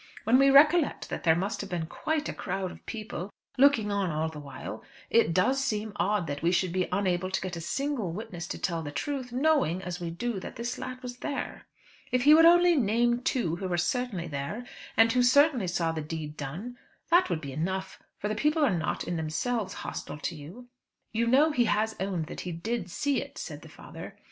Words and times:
When 0.23 0.39
we 0.39 0.49
recollect 0.49 1.09
that 1.09 1.25
there 1.25 1.35
must 1.35 1.61
have 1.61 1.69
been 1.69 1.85
quite 1.85 2.27
a 2.27 2.33
crowd 2.33 2.71
of 2.71 2.83
people 2.87 3.29
looking 3.59 3.91
on 3.91 4.09
all 4.09 4.29
the 4.29 4.39
while, 4.39 4.83
it 5.11 5.31
does 5.31 5.63
seem 5.63 5.93
odd 5.95 6.25
that 6.25 6.41
we 6.41 6.51
should 6.51 6.71
be 6.71 6.87
unable 6.91 7.29
to 7.29 7.39
get 7.39 7.55
a 7.55 7.61
single 7.61 8.11
witness 8.11 8.47
to 8.47 8.57
tell 8.57 8.81
the 8.81 8.89
truth, 8.89 9.31
knowing, 9.31 9.79
as 9.83 9.99
we 10.01 10.09
do, 10.09 10.39
that 10.39 10.55
this 10.55 10.79
lad 10.79 11.03
was 11.03 11.17
there. 11.17 11.67
If 12.11 12.23
he 12.23 12.33
would 12.33 12.47
only 12.47 12.75
name 12.75 13.21
two 13.21 13.57
who 13.57 13.67
were 13.67 13.77
certainly 13.77 14.27
there, 14.27 14.65
and 14.97 15.11
who 15.11 15.21
certainly 15.21 15.67
saw 15.67 15.91
the 15.91 16.01
deed 16.01 16.35
done, 16.35 16.79
that 17.11 17.29
would 17.29 17.39
be 17.39 17.51
enough; 17.53 18.01
for 18.17 18.27
the 18.27 18.33
people 18.33 18.65
are 18.65 18.75
not, 18.75 19.03
in 19.03 19.17
themselves, 19.17 19.75
hostile 19.85 20.17
to 20.17 20.33
you." 20.35 20.67
"You 21.11 21.27
know 21.27 21.51
he 21.51 21.65
has 21.65 21.95
owned 21.99 22.25
that 22.25 22.39
he 22.41 22.51
did 22.51 22.89
see 22.89 23.21
it," 23.21 23.37
said 23.37 23.61
the 23.61 23.69
father. 23.69 24.17